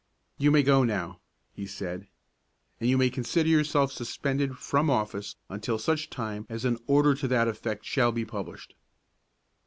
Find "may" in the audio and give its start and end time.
0.49-0.63, 2.97-3.11